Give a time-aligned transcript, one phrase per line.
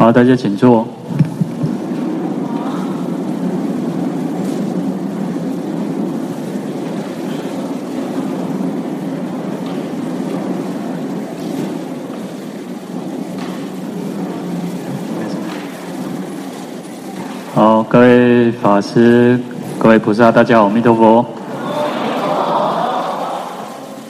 [0.00, 0.88] 好，大家请坐。
[17.54, 19.38] 好，各位法师、
[19.78, 21.26] 各位菩萨，大家好，阿弥陀佛。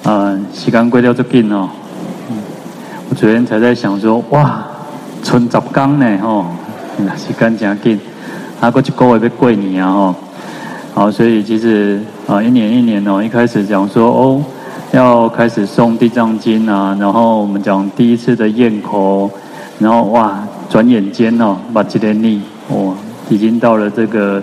[0.04, 1.68] 嗯，时间过得这紧哦。
[3.08, 4.69] 我昨天才在想说，哇。
[5.30, 6.44] 存十天呢，吼，
[7.16, 8.00] 时间真紧，
[8.60, 10.14] 还过一个月要过年啊，吼，
[10.92, 14.42] 好，所以其实啊，一年一年哦，一开始讲说哦，
[14.90, 19.30] 要开始送地藏经啊，然后我们讲第一次的焰口，
[19.78, 22.92] 然后哇，转眼间哦，把这年历哦，
[23.28, 24.42] 已经到了这个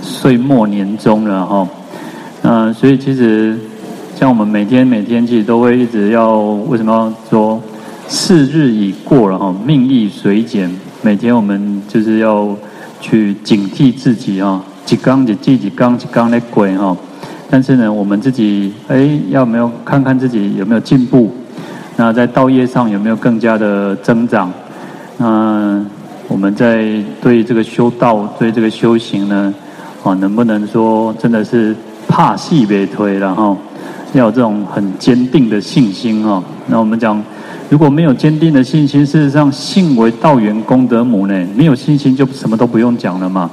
[0.00, 1.68] 岁末年终了哈，
[2.42, 3.58] 嗯，所以其实
[4.14, 6.36] 像我们每天每天其实都会一直要，
[6.68, 7.60] 为什么要说？
[8.12, 10.68] 四日已过了哈，命亦随减。
[11.00, 12.56] 每天我们就是要
[13.00, 16.96] 去警惕自己哈，几缸几记几缸几缸的鬼哈。
[17.48, 21.32] 但是呢，我们自己哎，要没有看看自己有没有进步？
[21.96, 24.52] 那在道业上有没有更加的增长？
[25.16, 25.80] 那
[26.26, 29.54] 我们在对这个修道、对这个修行呢，
[30.02, 31.76] 啊，能不能说真的是
[32.08, 33.56] 怕戏别推然后？
[34.14, 36.42] 要有这种很坚定的信心哈。
[36.66, 37.22] 那我们讲。
[37.70, 41.46] 如果没有坚定的信心，事实上，信为道源功德母呢。
[41.54, 43.48] 没有信心，就什么都不用讲了嘛。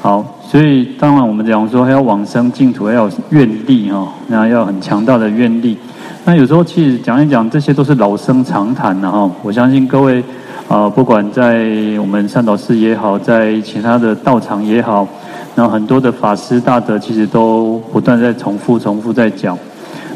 [0.00, 5.78] 好，所以当然我们讲说，还要往生净土，要有愿力哈，那要很强大的愿力。
[6.24, 9.30] 那有时候其实讲一讲，这些都是老生常谈的哈。
[9.44, 10.20] 我相信各位
[10.66, 11.64] 啊，不管在
[12.00, 15.06] 我们善导寺也好，在其他的道场也好，
[15.54, 19.56] 那很多的法师大德其实都不断在重复、重复在讲。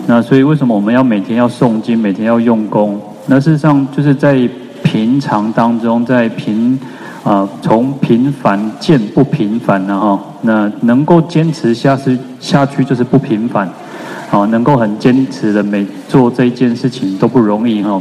[0.08, 3.00] 那所以为什么我们要每天要诵经，每天要用功？
[3.26, 4.48] 那事实上就是在
[4.82, 6.78] 平常当中，在平
[7.24, 10.20] 啊，从平凡见不平凡了哈。
[10.42, 13.68] 那能够坚持下去下去就是不平凡，
[14.30, 18.00] 好，能够很坚持的每做这一件事情都不容易哈。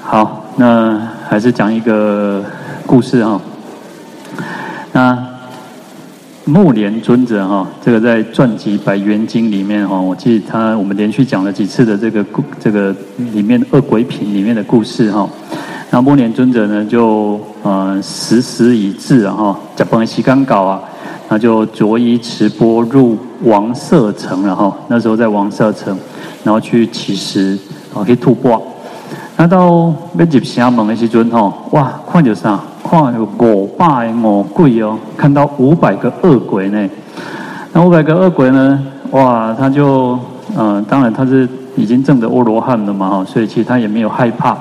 [0.00, 2.44] 好，那还是讲一个
[2.86, 3.40] 故事哈。
[4.92, 5.31] 那。
[6.44, 12.94] 目连尊者哈，这个在传记《百缘经》里面哈，我记得他我们连续讲了几次的这个故，这个
[13.32, 15.28] 里面恶鬼品里面的故事哈。
[15.90, 20.82] 那目连尊者呢，就呃时时已至哈，甲崩西干搞啊，
[21.28, 24.76] 那就着衣持钵入王舍城了哈。
[24.88, 25.96] 那时候在王舍城，
[26.42, 27.56] 然后去乞食，
[27.94, 28.60] 啊去吐钵。
[29.36, 32.58] 那到要入城门的时阵哈，哇，看到啥？
[32.92, 36.90] 看有五百个恶鬼哦，看到五百个恶鬼呢。
[37.72, 38.78] 那五百个恶鬼呢？
[39.12, 40.18] 哇，他就
[40.58, 44.54] 嗯、当然他是已经证得阿罗汉了嘛哈，所以其实他也没有害怕。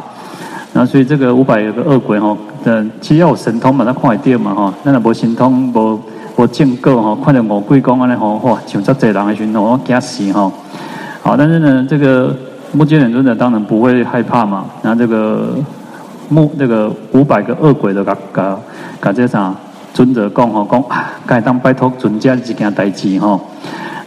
[0.72, 4.74] 那所以这个五百个恶鬼哈，嗯，其实要有神通嘛，他看会到嘛哈。
[4.84, 6.00] 那若无神通，无
[6.38, 10.50] 无见过哈，看到恶鬼讲安尼吼，哇，像遮济人的时阵，我惊死哈。
[11.22, 12.34] 好，但是呢，这个
[12.72, 14.64] 目犍连尊者当然不会害怕嘛。
[14.84, 15.54] 那这个。
[16.32, 18.58] 目那个五百个恶鬼的甲甲
[19.02, 19.54] 甲这啥
[19.94, 20.82] 尊者讲吼讲，
[21.28, 23.38] 该当拜托尊者一件代志吼，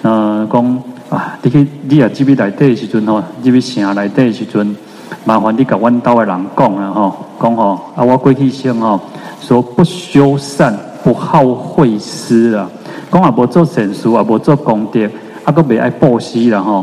[0.01, 4.75] 呃讲啊，你去你啊这边来的时阵吼，这边城来的时阵，
[5.25, 8.99] 麻烦你甲阮兜的人讲啊吼，讲吼啊我过去生吼，
[9.39, 12.67] 说不修善不好会施啊，
[13.13, 15.07] 讲也无做善事啊无做功德，
[15.45, 16.83] 啊搁未爱布施啦吼，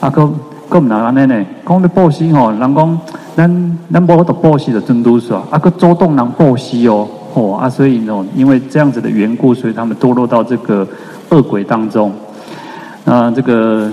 [0.00, 0.30] 啊搁
[0.68, 3.00] 搁唔能安尼呢，讲你布施吼，人讲。
[3.36, 10.88] 咱咱无得布施的真多是啊，啊个周动人布施哦，哦啊，所以呢，因为这样子的缘故，所以他们堕落到这个
[11.28, 12.10] 恶鬼当中。
[13.04, 13.92] 那这个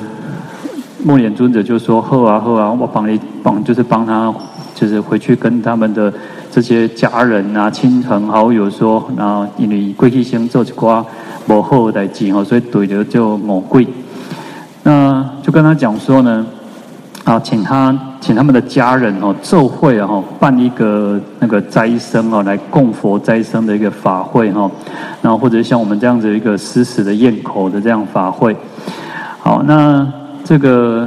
[1.04, 4.34] 目连尊者就说：好啊好啊，我帮你帮，就是帮他，
[4.74, 6.12] 就是回去跟他们的
[6.50, 11.04] 这些家人啊、亲朋好友说，然后因为贵气星做一寡
[11.50, 13.86] 无好的代志哦，所以对着就恶鬼。
[14.84, 16.46] 那就跟他讲说呢。
[17.26, 24.72] 啊，请他请他们的家人哦，奏会哦，办一个那个斋生哦，来供佛斋生的一个法会哈，
[25.22, 28.56] 然后或者像我们这样子一个施食的焰口的这样法会。
[29.40, 30.08] 好，那
[30.42, 31.06] 这个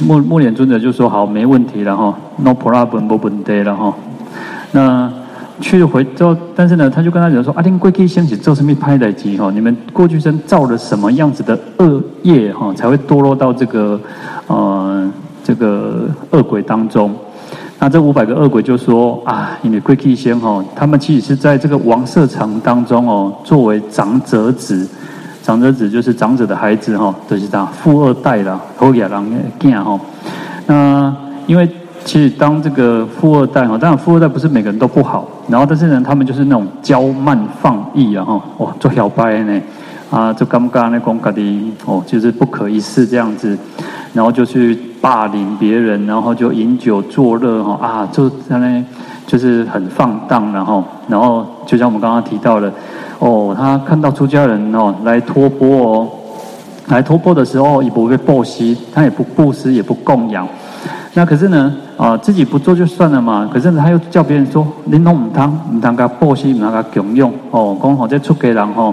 [0.00, 3.94] 目目连尊者就说好，没问题了哈，no problem，no problem 了哈。
[4.72, 5.10] 那
[5.62, 9.50] 去回之后，但是呢，他就跟他讲说，阿丁贵 K 先起做什么拍的机哈？
[9.50, 13.98] 你们过去生造了什么样子的恶业哈，才会堕落到这个
[14.48, 15.10] 呃。
[15.48, 17.10] 这个恶鬼当中，
[17.78, 24.86] 那这五百个恶鬼就说啊，因为贵气仙哦，他们其实是在这个王舍城当中哦，作为长者子，
[25.42, 29.98] 长者子就是长者的孩子哈，就是这样富二代啦，好野人的囝哈。
[30.66, 31.16] 那
[31.46, 31.66] 因为
[32.04, 39.58] 其实当这个富二代哈，当然富二代不是每个人都不好，然后但是呢，他们就是那种骄慢放逸啊哈，哦，做小白呢，
[40.10, 43.56] 啊，就刚刚那公家的哦，就是不可一世这样子，
[44.18, 48.84] 然后就去霸凌别人，然后就饮酒作乐哈啊，就在那
[49.28, 52.68] 就是很放荡，然后然后就像我们刚刚提到的，
[53.20, 56.08] 哦，他看到出家人哦来托钵哦，
[56.88, 60.48] 来托钵的时候也不会布施，他也不布施，也不供养。
[61.14, 63.48] 那可是呢，啊，自己不做就算了嘛。
[63.52, 68.92] 可是他又叫别人说：“你弄唔汤，唔汤个布施，唔汤个供养。”哦，刚好在出家人吼，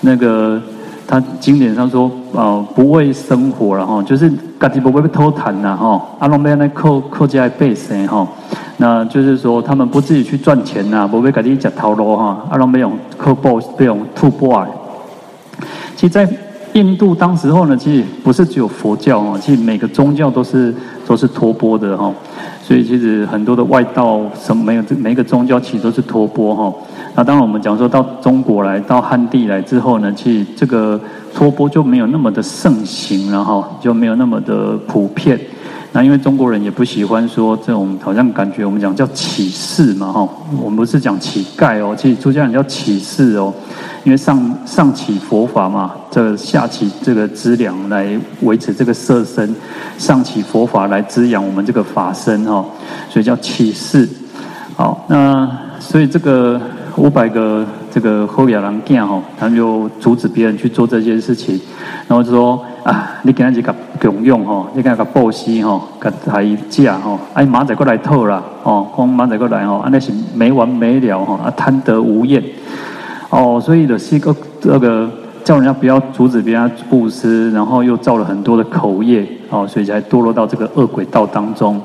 [0.00, 0.58] 那个
[1.06, 6.00] 他经典上说：“呃，不为生活了哈，就是家己不会被偷谈呐哈。
[6.18, 8.26] 阿龙们来扣扣家背身哈，
[8.78, 12.44] 那就是说他们不自己去赚钱呐，不会家己吃头路哈。
[12.50, 14.54] 阿龙没有扣布，没有吐布。
[15.94, 16.28] 其实，在
[16.72, 20.74] 印度当时候呢，其实不是只有佛教哦，其实每个宗教都是。
[21.04, 22.10] 都是托钵的哈，
[22.62, 26.72] 所以其实很多的外道什么没有，每一个宗教其实都是托钵哈。
[27.14, 30.98] 那当然我们讲说到中国来，到汉地来之后呢，其实这个
[31.34, 35.38] 托钵就没有那么的盛行了哈，就没有那么的普遍。
[35.94, 40.26] 那因为中国人也不喜欢说这种，好像感觉我们讲叫乞士嘛哈，
[40.58, 43.52] 我们不是讲乞丐哦，其实出家人叫乞士哦。
[44.04, 49.54] 因为上上乞佛法嘛，这、下乞这个资粮来维持这个色身，
[49.98, 52.64] 上乞佛法来滋养我们这个法身哈，
[53.10, 54.08] 所以叫乞士。
[54.74, 55.48] 好，那
[55.78, 56.58] 所以这个
[56.96, 61.58] 五百个这个后亚郎囝吼，他们就阻止别人去做这件事情，
[62.06, 72.42] 然后就说啊，你给他几个供养哈，你给他个布施哈，给他一架哈，哎马仔过来偷啦哦，光马仔过来哦，那是没完没了哈，啊贪得无厌。
[73.30, 75.10] 哦，所以的是一个这个
[75.42, 81.80] 叫人家不要阻止别人布施，然后又造了很多的口业，哦，所以才堕落到这个恶鬼道当中。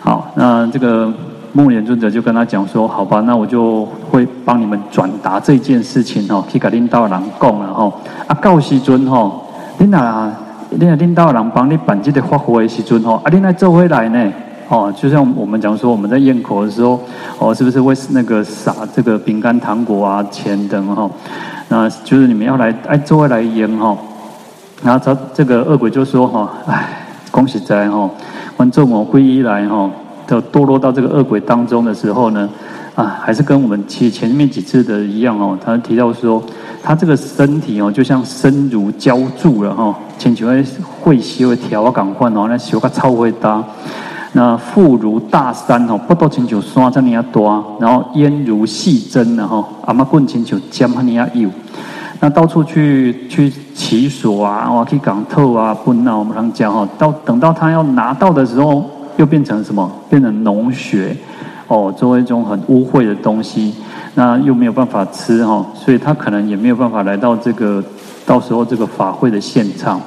[0.00, 1.10] 好，那这个
[1.52, 7.92] 木连尊者就跟他讲说：“好吧，那我就会帮你们转达这件事情哦，去给领导人讲了吼。
[8.26, 9.44] 啊，到时阵吼，
[9.78, 10.30] 领导，
[10.70, 14.32] 领领导人帮你办这个法会的时阵吼，啊，你来做回来呢？”
[14.70, 17.00] 哦，就像我们讲说，我们在咽口的时候，
[17.38, 21.10] 哦，是不是会那个撒这个饼干、糖果啊、钱等哈？
[21.70, 23.96] 那就是你们要来哎，作为来咽哈。
[24.82, 26.86] 然后他这个恶鬼就说哈，哎，
[27.30, 28.10] 恭喜在哈，
[28.58, 29.90] 观众我皈依来哈，
[30.28, 32.48] 就堕落到这个恶鬼当中的时候呢，
[32.94, 35.58] 啊，还是跟我们其前面几次的一样哦。
[35.64, 36.42] 他提到说，
[36.82, 40.46] 他这个身体哦，就像身如胶铸了哈，请求
[41.02, 43.64] 会修会调啊，赶快哦，那修个超会搭。
[44.34, 51.48] 那腹如大山哦，不多请求山这么多，然后烟如细针然后阿妈棍亲像尖那么幼，
[52.20, 58.84] 那到处去去乞索啊，哇，去港透啊，不闹我们常讲哈，到等到他要拿到的时候，
[59.18, 59.88] 又变成什么？
[60.08, 61.14] 变成脓血
[61.68, 63.74] 哦，作为一种很污秽的东西，
[64.14, 67.84] 那又没有办法吃哈，所以他可能也没有办法来到这个
[68.24, 70.00] 到时候这个法会的现场，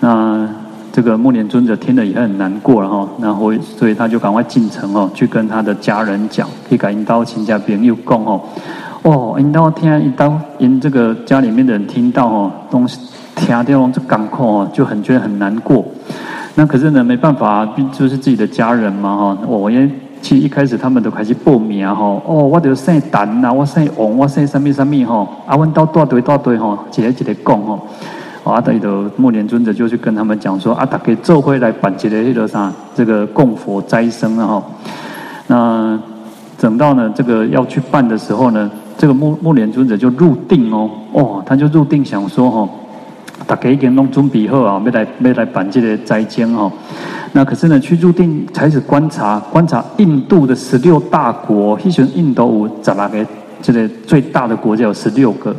[0.00, 0.48] 那。
[0.92, 8.40] 这个目连尊者听了也很难过了哈，然后所以他就赶快进城哦，去跟他的家人讲，去给引导亲家朋友讲哦，
[9.02, 12.98] 哦，引导听引导引这个家里面的人听到哦，东西
[13.36, 15.84] 听到这感慨哦，就很觉得很难过。
[16.54, 19.38] 那可是呢，没办法，就是自己的家人嘛哈。
[19.46, 19.90] 我因为
[20.20, 27.78] 其实一开始他们都开始报名哈，哦，我就姓陈呐，我姓王，我姓什么什么哈，啊，阮到大堆大堆哈，一个一个讲哈。
[28.42, 34.62] 阿德的木莲尊者就去跟他们讲说：“啊，大家做回来办这个那个啥，这个供佛斋生啊哈。
[35.46, 36.00] 那
[36.58, 42.68] 等到呢，这个要去办的时候呢，这个木木莲尊者就入定哦，哦，他就入定想说哈，
[43.50, 46.70] 大家已经弄准备好啊，要来要来办这个斋经哦。
[47.32, 53.26] 那可是呢，去入定开始观察观察印度的十六大国，其实印度有十六个，
[53.60, 55.52] 这个最大的国家有十六个。”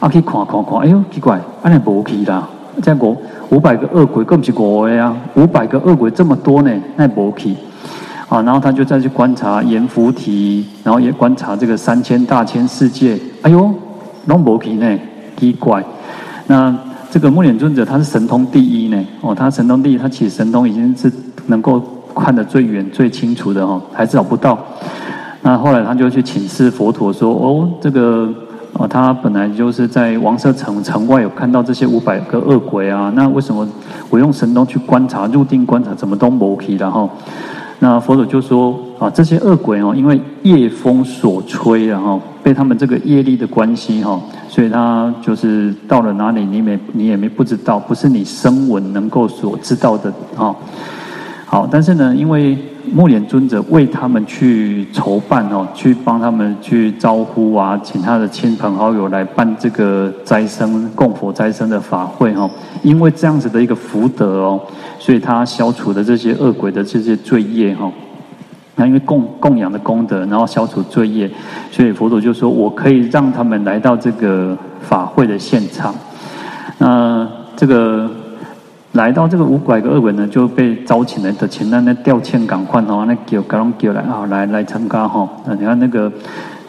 [0.00, 2.48] 啊，去看看看，哎呦，奇怪，安尼无去啦！
[2.82, 3.14] 这五
[3.50, 7.54] 五百个恶鬼，更不是五个呀，五百个恶鬼这么多呢，那无去。
[8.30, 13.74] 啊，然后他就再去观察阎浮提，然后也观察这个三千大千世界，哎呦，
[14.24, 14.98] 拢无去呢，
[15.36, 15.84] 奇怪。
[16.46, 16.74] 那
[17.10, 21.12] 这个目连尊者他是神通第一呢，哦，他神通第一，他其实神通已经是
[21.46, 21.82] 能够
[22.14, 24.58] 看得最远最清楚的哦，还是找不到。
[25.42, 28.28] 那后来他就去请示佛陀说，哦，这个。
[28.78, 33.66] 哦，他本来就是在王舍城城外有看到这些五百个恶鬼啊，那为什么
[34.10, 36.76] 我用神通去观察，入定观察，怎么都没去？
[36.76, 37.08] 然后，
[37.78, 50.54] 那佛祖就说啊，这些恶鬼哦，因为夜风所吹，然后被他们这个业力的关系哈，所以他就是到了哪里，你没你也没不知道，不是你声闻能够所知道的哈。
[51.44, 52.56] 好，但是呢，因为
[52.92, 62.48] 木莲尊者为他们去筹办哦，去帮他们去招呼啊，请他的亲朋好友来办这个斋生供佛斋生的法会哦。
[62.80, 64.60] 因为这样子的一个福德哦，
[65.00, 67.90] 所以他消除的这些恶鬼的这些罪业哈。
[68.76, 71.28] 那因为供供养的功德，然后消除罪业，
[71.70, 75.94] 所以佛陀就说我可以让他们来到这个法会的现场。
[76.78, 78.08] 那这个。
[78.92, 85.28] 来到这个五拐个恶鬼呢，就被招请来的，请那那吊欠赶快哦，那叫赶快叫来啊，来来参加哈。
[85.44, 86.10] 那你看那个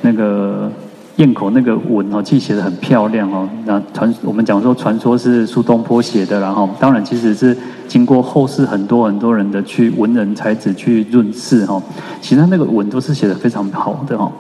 [0.01, 0.69] 那个
[1.15, 3.47] 堰口那个文哦，记写的很漂亮哦。
[3.63, 7.57] 那传我们讲说传说是苏东坡写的，然后当然其实是
[7.88, 11.82] 经过后世很多很多人的去文人才子去润饰哈。
[12.22, 14.32] 其实那个文都是写的非常好的哈。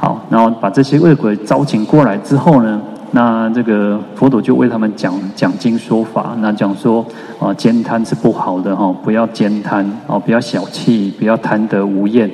[0.00, 2.80] 好，然后把这些恶鬼招请过来之后呢，
[3.10, 7.04] 那这个佛陀就为他们讲讲经说法，那讲说
[7.40, 12.30] 啊，慳贪是不好的哈，不要慳贪哦，不要小气，不要贪得无厌，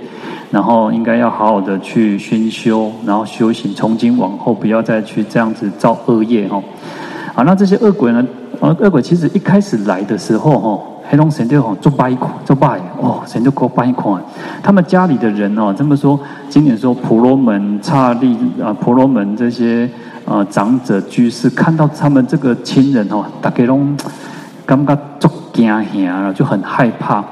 [0.51, 6.63] 然后应该要好好的去熏修，然后修行，从今往后不要再去这样子造恶业哈。
[7.33, 8.23] 好，那这些恶鬼呢？
[8.61, 14.23] 啊，恶鬼其实一开始来的时候哈，黑龙神就吼做拜款，做拜哦，神就过拜款。
[14.63, 16.19] 他们家里的人哦，这么说，
[16.49, 19.89] 经典说婆罗门、刹利啊，婆罗门这些。
[20.27, 23.79] 啊、呃，长者居士看到他们这个亲人哦，大概都
[24.65, 27.23] 感觉足惊吓了，就很害怕，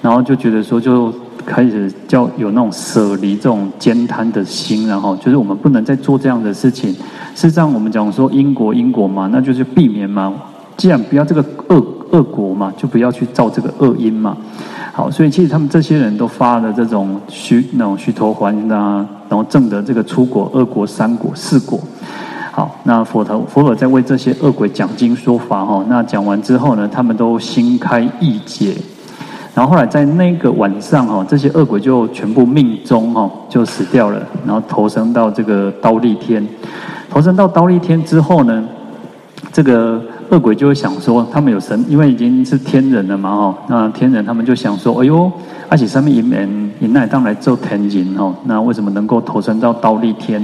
[0.00, 1.12] 然后就觉得说，就
[1.44, 6.92] 开始叫有那种舍离这种慳贪的心，然后就是我们不能再做这样的事情。
[7.34, 10.32] 事实上，我们讲说因果因果嘛，那就是避免嘛。
[10.80, 11.76] 既然不要这个恶
[12.10, 14.34] 恶果嘛，就不要去造这个恶因嘛。
[14.94, 21.78] 好，所以其实他们这些人都发了这种虚那种虚陀洹啊，然后证得这个出果、二果、三果、四果。
[22.50, 25.84] 好，那佛陀佛陀在为这些恶鬼讲经说法哈。
[25.86, 28.74] 那讲完之后呢，他们都心开意解。
[29.54, 36.42] 然后后来在那个晚上哈，这些恶鬼就全部命终哈，就死掉了，然后投生到这个刀利天。
[37.10, 38.64] 投生到刀利天之后呢，
[39.52, 43.58] 这个恶鬼就会想说，他们有神，因为已经是天人了嘛哈。
[43.68, 45.30] 那天人他们就想说，哎呦，
[45.68, 50.40] 而且上面引人引来当来做天人哈，那为什么能够投生到忉利天？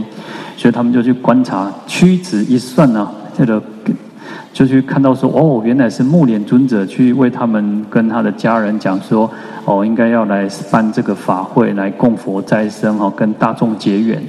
[0.57, 3.63] 所以他们就去观察，屈指一算呢，这个
[4.53, 9.31] 就去看到说，哦，原来是木莲尊者去为他们跟他的家人讲说，
[9.67, 14.21] 哦，应该要来办这个法会，来供佛斋生哦，跟大众结缘。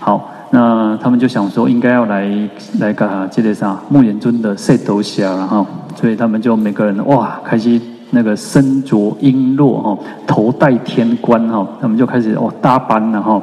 [0.00, 2.30] 好，那他们就想说，应该要来
[2.78, 3.26] 来干啥？
[3.26, 3.76] 这个啥？
[3.88, 7.80] 目连尊的赛斗侠，然后，所以他们就每个人哇，开始
[8.10, 13.42] 那个身着璎珞哈，头戴天冠哈，他们就开始哦搭班了哈。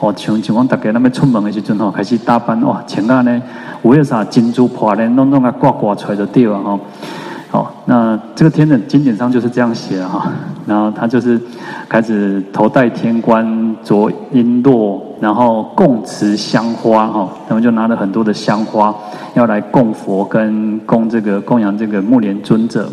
[0.00, 3.40] 哦，像像我大家那边出门的时阵吼，开始搭班哇，穿啊呢，
[3.84, 6.76] 有啥金珠破呢，弄弄啊挂挂出来就对了哈。
[7.50, 10.28] 好，那这个天的经典上就是这样写哈。
[10.66, 11.40] 然后他就是
[11.88, 13.46] 开始头戴天冠，
[13.84, 17.28] 着璎珞，然后供持香花哈。
[17.48, 18.94] 他们就拿了很多的香花，
[19.34, 22.88] 要来供佛跟供这个供养这个木莲尊者，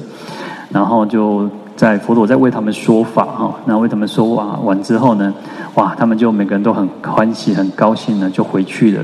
[0.70, 1.50] 然后就。
[1.76, 5.34] 在佛陀在为他们说法哈，那为他们说完完之后呢，
[5.74, 9.04] 哇，他们就每个人都很欢喜、很高兴呢，就回去了。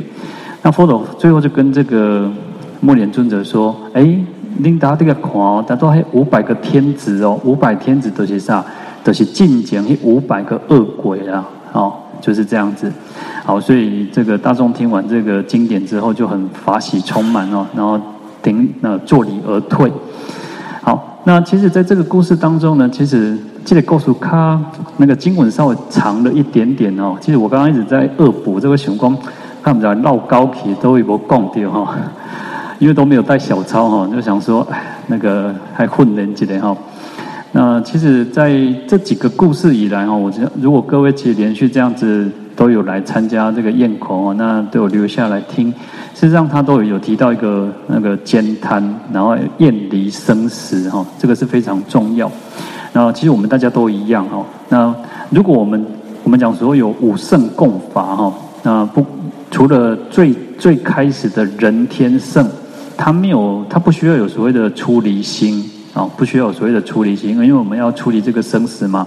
[0.61, 2.31] 那佛陀最后就跟这个
[2.79, 4.01] 木莲尊者说：“哎，
[4.59, 8.63] 琳达这个狂，他都还五百个天子哦，五百天子都是啥？
[9.03, 12.89] 都是进讲五百个恶鬼啊，哦，就是这样子。
[13.43, 17.99] 好，所以这个大众听完这个经典之后，就很法喜充满哦，然后
[18.41, 19.91] 顶那坐礼而退。
[20.81, 24.59] 好。”那其实，在这个故事当中呢，其实记得告诉他，
[24.97, 27.15] 那个经文稍微长了一点点哦。
[27.21, 29.15] 其实我刚刚一直在恶补这个雄光，
[29.61, 31.95] 看不着绕高体都有没讲掉哈，
[32.79, 34.67] 因为都没有带小抄哈，就想说，
[35.05, 36.75] 那个还混人几的哈。
[37.53, 45.69] 那其实，在这几个故事以来哈，我觉得如果各位其实连续这样子都有来参加这个宴口哦，那都有留下来听。
[46.13, 48.81] 事实上，他都有有提到一个那个慳贪，
[49.11, 52.31] 然后厌离生死哈，这个是非常重要。
[52.93, 54.45] 然后，其实我们大家都一样哈。
[54.69, 54.95] 那
[55.29, 55.85] 如果我们
[56.23, 59.05] 我们讲说有五圣共法哈，那不
[59.49, 62.47] 除了最最开始的人天圣，
[62.95, 69.05] 他没有他不需要有所谓的出离心啊，不需要有所谓的出离心，因为我们要处理这个生死嘛。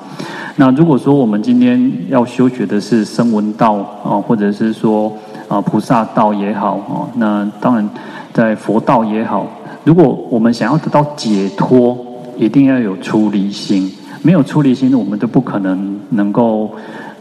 [0.56, 3.74] 那如果说我们今天要修学的是声闻道
[4.04, 5.12] 啊，或者是说。
[5.46, 7.86] 啊，菩萨道也好，啊，那当然，
[8.32, 9.46] 在佛道也好，
[9.84, 11.94] 如果我们想要得到解脱，
[12.38, 13.92] 一定要有出离心。
[14.22, 16.70] 没有出离心，我们都不可能能够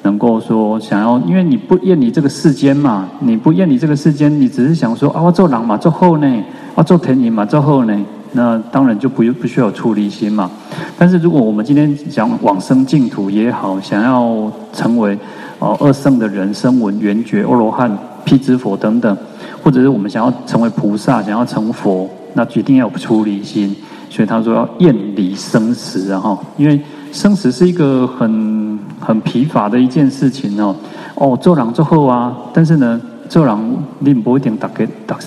[0.03, 6.43] 能够说想要，因为你不厌离这个世间嘛，你不厌离这个世间，你只是想说啊，我做狼嘛，做后呢，
[6.75, 10.51] 我做天人嘛，做后呢，那当然就不不需要出离心嘛。
[10.97, 15.17] 但是如果我们今天想往生净土也好，想要成为
[15.59, 19.17] 哦二圣的人，声闻、缘觉、阿罗汉、辟支佛等等，
[19.63, 23.75] 或者是我们想要成为菩萨，想要成佛，那一定要有出离心。
[24.09, 26.79] 所以他说要厌离生死，然后因为
[27.11, 30.75] 生死是一个很很疲乏的一件事情哦。
[31.15, 35.17] 哦，做人做好啊，但是呢，做人你不一定大家大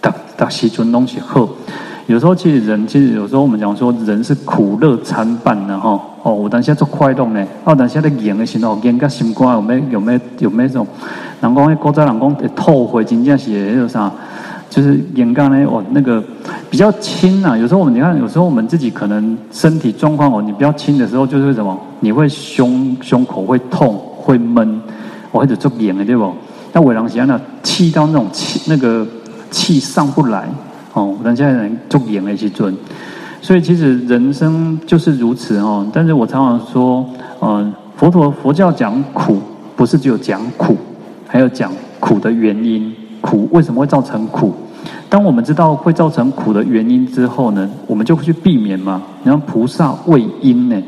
[0.00, 1.48] 大大时阵拢是好。
[2.08, 6.00] 有时候其实人，其实有时候我们讲说人是苦乐参半的哈。
[6.22, 10.86] 哦，有当时做快乐呢，哦，当时在演的时候，演个心肝有没有没有有没有种？
[11.42, 14.10] 人讲那古早人讲会吐血，真正是那个啥？
[14.70, 16.22] 就是眼干呢，哦，那个
[16.70, 17.54] 比较轻啊。
[17.54, 21.78] 有时候我们你看，有时候我们自己可能身体状况哦，你比较轻的时候，就是什么？
[22.00, 24.80] 你会胸胸口会痛，会闷，
[25.30, 26.32] 我或者做眼的对不？
[26.72, 29.06] 那伟人喜欢那气到那种气，那个
[29.50, 30.48] 气上不来
[30.98, 31.16] 哦。
[31.24, 32.74] 人家人做眼的去尊，
[33.40, 35.86] 所以其实人生就是如此哦。
[35.92, 37.06] 但是我常常说，
[37.40, 39.38] 嗯，佛陀佛教讲苦，
[39.76, 40.76] 不是只有讲苦，
[41.26, 42.92] 还有讲苦的原因。
[43.20, 44.52] 苦为什么会造成苦？
[45.08, 49.02] 当我们知道会造成苦的原因之后呢，我们就会去避免嘛。
[49.24, 50.82] 然后菩萨为因呢，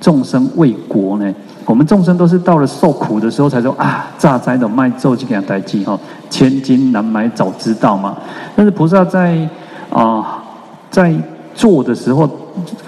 [0.00, 1.34] 众生为果呢。
[1.66, 5.98] 我们众生都是到了受苦的时候才说啊，诈灾的卖咒就给他代记哈，
[6.30, 8.16] 千金难买早知道嘛。
[8.54, 9.36] 但是菩萨在
[9.90, 10.42] 啊、
[10.90, 11.12] 在
[11.54, 12.28] 做的时候，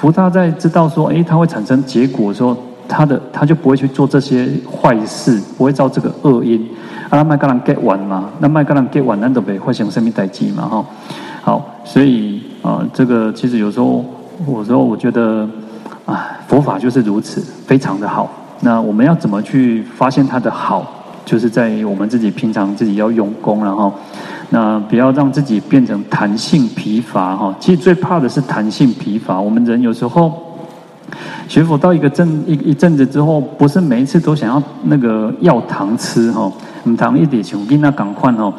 [0.00, 2.56] 菩萨在知道说，诶，他会产生结果的时候，
[2.86, 6.64] 他的他就不会去做这些坏事，不会造这个恶因。
[7.10, 8.30] 啊，麦格兰 get 完嘛？
[8.38, 10.68] 那麦格兰 get 完，那都没发生什么代志嘛？
[10.68, 10.84] 哈，
[11.42, 14.04] 好，所以啊、这个其实有时候，
[14.46, 15.48] 有时候我觉得
[16.04, 18.30] 啊，佛法就是如此，非常的好。
[18.60, 20.94] 那我们要怎么去发现它的好？
[21.24, 23.92] 就是在于我们自己平常自己要用功，然后
[24.48, 27.54] 那不要让自己变成弹性疲乏哈。
[27.60, 29.38] 其实最怕的是弹性疲乏。
[29.38, 30.32] 我们人有时候
[31.46, 36.50] 学佛到一个阵一一阵子之后，不是每一次都想要那个要糖吃哈。
[36.84, 38.50] 唔同一点像囡仔共款哦，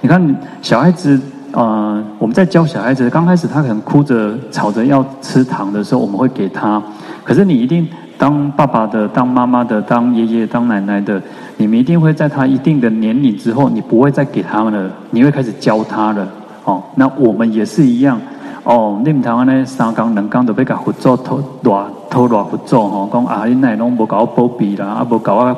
[0.00, 1.20] 你看小孩子，
[1.52, 6.82] 呃，我们在教小孩子，刚开始他可能哭着吵着要吃糖的时候，我们会给他。
[7.22, 7.86] 可是你一定
[8.18, 11.20] 当爸爸的、当妈妈的、当爷爷、当奶奶的，
[11.56, 16.26] 你们一定会在他一定的年龄之后，你不会再给他们了，你会开始教他了。
[16.64, 18.20] 哦，那我们也是一样。
[18.64, 25.56] 哦，你唔通安尼三工两工都要甲佛祖拖偌拖偌佛祖吼，讲啊，你奶拢无搞我保庇啦，啊，无搞我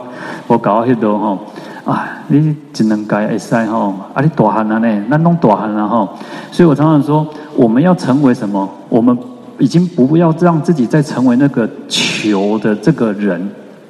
[0.49, 1.39] 无搞我迄度吼。
[1.85, 6.07] 啊，你只能改会使吼，啊，你大汉了呢，那弄大汉了吼。
[6.51, 8.69] 所以我常常说，我们要成为什么？
[8.91, 9.17] 我们
[9.59, 13.41] 已经不要让自己再成为那个求的这个人。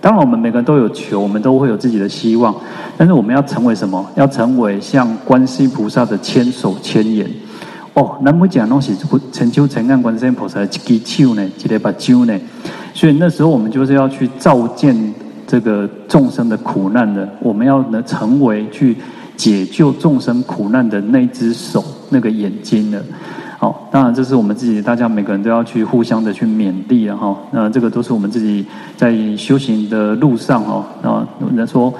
[0.01, 2.55] 当然，我们每个人都有求，我们都会有自己的希望。
[2.97, 4.05] 但是，我们要成为什么？
[4.15, 7.29] 要成为像观世音菩萨的千手千眼。
[7.95, 8.97] 哦，那么讲东西，
[9.33, 12.39] 成就成案观世音菩萨的一只手呢，一个把揪呢。
[12.95, 15.15] 所以那时候，我们就是要去照见。
[15.51, 18.95] 这个众生的苦难的，我们要能成为去
[19.35, 23.03] 解救众生苦难的那只手、那个眼睛了。
[23.61, 27.37] 好，当然这是我们自己，大家每个人都要去互相的去勉励了哈。
[27.51, 28.65] 那这个都是我们自己
[28.97, 30.85] 在修行的路上哦。
[31.03, 31.93] 啊，人说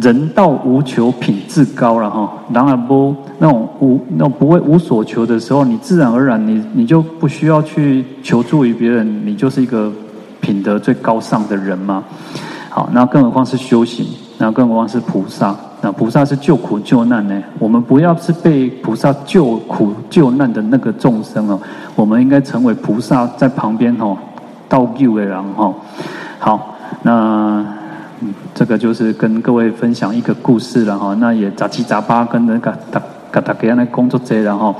[0.00, 2.32] 人道无求品自高了哈。
[2.52, 9.92] 然而不那种无那种不会无所求的时候，你自然而然你你就不需要去求助于别人，你就是一个
[10.40, 12.02] 品德最高尚的人嘛。
[12.68, 14.04] 好，那更何况是修行，
[14.38, 15.54] 那更何况是菩萨。
[15.82, 17.42] 那菩萨是救苦救难呢？
[17.58, 21.60] 我们不要是被菩萨救苦救难的那个众生哦，
[21.94, 24.16] 我们应该成为菩萨在旁边哦，
[24.68, 25.74] 倒救的人哦。
[26.38, 27.64] 好，那
[28.20, 31.14] 嗯这个就是跟各位分享一个故事了哈。
[31.20, 34.74] 那也杂七杂八跟那个大大大家来工作者然后，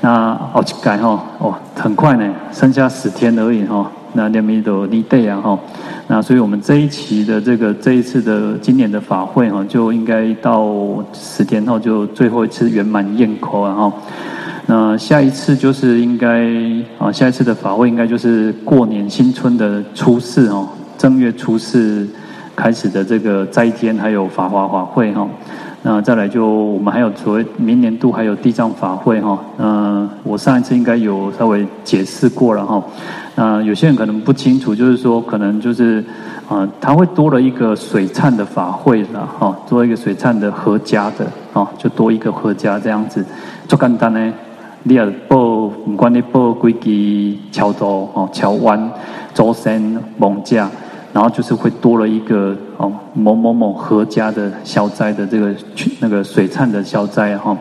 [0.00, 3.86] 那好几改哈哦，很快呢，剩下十天而已哈。
[4.12, 5.58] 那两米多离地啊哈，
[6.08, 10.68] 那所以我们这一期的这个这一次的今年的法会哈，就应该到
[11.12, 13.92] 十天后就最后一次圆满宴口啊哈。
[14.66, 16.46] 那下一次就是应该
[16.98, 20.68] 啊，下一次的法会应该就是过年新春的初四哦，
[20.98, 22.08] 正月初四
[22.56, 25.26] 开始的这个斋天还有法华法会哈。
[25.82, 29.38] 那再来就我们还有所谓明年度还有地藏法会哈。
[29.58, 32.82] 嗯，我上一次应该有稍微解释过了哈。
[33.40, 36.04] 那有些人可能不清楚，就是说可能就是
[36.46, 41.24] 啊，他会多了一个水忏的法会了哈，多一个水忏的合家的
[41.54, 43.24] 啊，就多一个合家这样子。
[43.66, 44.30] 做简单呢，
[44.82, 48.92] 你要报不管你报几支桥州哦，桥湾、
[49.32, 49.80] 周山、
[50.18, 50.68] 艋舺。
[51.12, 55.52] 然后就是会多了一个哦某某某合家的消灾的这个
[55.98, 57.56] 那个水忏的消灾哈。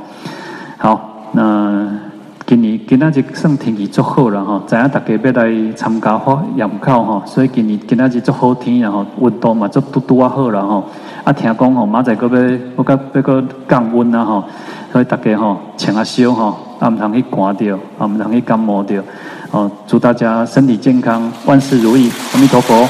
[2.90, 10.84] 今仔日算天气足好了吼，知影大家要来参加花盐口吼，所以今日今仔日足好天然后温度嘛足拄拄啊好了吼。
[11.24, 14.44] 啊，听讲吼，明仔载阁要要阁降温啦吼，
[14.92, 19.04] 所以大家吼穿啊少吼，啊毋通去寒着，啊毋通去感冒着。
[19.52, 22.90] 哦，祝大家身体健康，万事如意，阿弥陀佛。